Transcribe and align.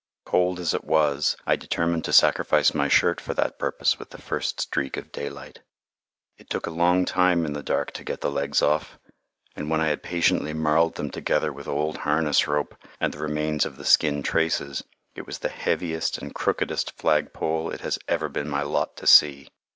Cold 0.25 0.59
as 0.59 0.73
it 0.73 0.83
was, 0.83 1.37
I 1.45 1.55
determined 1.55 2.05
to 2.05 2.11
sacrifice 2.11 2.73
my 2.73 2.87
shirt 2.87 3.21
for 3.21 3.35
that 3.35 3.59
purpose 3.59 3.99
with 3.99 4.09
the 4.09 4.19
first 4.19 4.59
streak 4.59 4.97
of 4.97 5.11
daylight. 5.11 5.59
It 6.37 6.49
took 6.49 6.65
a 6.65 6.71
long 6.71 7.05
time 7.05 7.45
in 7.45 7.53
the 7.53 7.61
dark 7.61 7.91
to 7.91 8.03
get 8.03 8.21
the 8.21 8.31
legs 8.31 8.63
off, 8.63 8.97
and 9.55 9.69
when 9.69 9.79
I 9.79 9.89
had 9.89 10.01
patiently 10.01 10.53
marled 10.53 10.95
them 10.95 11.11
together 11.11 11.53
with 11.53 11.67
old 11.67 11.97
harness 11.97 12.47
rope 12.47 12.73
and 12.99 13.13
the 13.13 13.19
remains 13.19 13.63
of 13.63 13.75
the 13.77 13.85
skin 13.85 14.23
traces, 14.23 14.83
it 15.13 15.27
was 15.27 15.37
the 15.37 15.49
heaviest 15.49 16.17
and 16.17 16.33
crookedest 16.33 16.93
flag 16.97 17.31
pole 17.31 17.69
it 17.69 17.81
has 17.81 17.99
ever 18.07 18.27
been 18.27 18.49
my 18.49 18.63
lot 18.63 18.97
to 18.97 19.05
see. 19.05 19.49